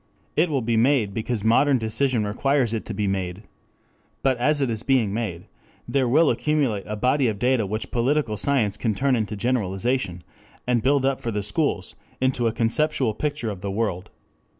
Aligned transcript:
It 0.35 0.49
will 0.49 0.63
be 0.63 0.77
made 0.77 1.13
because 1.13 1.43
modern 1.43 1.77
decision 1.77 2.25
requires 2.25 2.73
it 2.73 2.85
to 2.85 2.93
be 2.95 3.05
made. 3.05 3.43
But 4.23 4.35
as 4.39 4.59
it 4.59 4.67
is 4.71 4.81
being 4.81 5.13
made, 5.13 5.45
there 5.87 6.09
will 6.09 6.31
accumulate 6.31 6.85
a 6.87 6.95
body 6.95 7.27
of 7.27 7.37
data 7.37 7.67
which 7.67 7.91
political 7.91 8.35
science 8.35 8.77
can 8.77 8.95
turn 8.95 9.15
into 9.15 9.35
generalization, 9.35 10.23
and 10.65 10.81
build 10.81 11.05
up 11.05 11.21
for 11.21 11.29
the 11.29 11.43
schools 11.43 11.95
into 12.19 12.47
a 12.47 12.51
conceptual 12.51 13.13
picture 13.13 13.51
of 13.51 13.61
the 13.61 13.69
world. 13.69 14.09